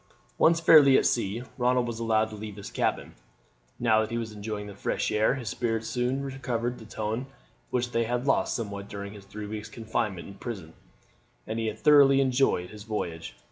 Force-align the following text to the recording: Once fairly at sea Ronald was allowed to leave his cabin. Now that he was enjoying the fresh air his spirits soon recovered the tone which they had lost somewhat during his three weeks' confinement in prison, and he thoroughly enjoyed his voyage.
Once 0.39 0.59
fairly 0.59 0.97
at 0.97 1.05
sea 1.05 1.43
Ronald 1.59 1.85
was 1.85 1.99
allowed 1.99 2.31
to 2.31 2.35
leave 2.35 2.55
his 2.55 2.71
cabin. 2.71 3.13
Now 3.79 3.99
that 4.01 4.09
he 4.09 4.17
was 4.17 4.31
enjoying 4.31 4.65
the 4.65 4.73
fresh 4.73 5.11
air 5.11 5.35
his 5.35 5.49
spirits 5.49 5.89
soon 5.89 6.23
recovered 6.23 6.79
the 6.79 6.85
tone 6.87 7.27
which 7.69 7.91
they 7.91 8.05
had 8.05 8.25
lost 8.25 8.55
somewhat 8.55 8.89
during 8.89 9.13
his 9.13 9.25
three 9.25 9.45
weeks' 9.45 9.69
confinement 9.69 10.27
in 10.27 10.33
prison, 10.33 10.73
and 11.45 11.59
he 11.59 11.71
thoroughly 11.71 12.19
enjoyed 12.19 12.71
his 12.71 12.81
voyage. 12.81 13.35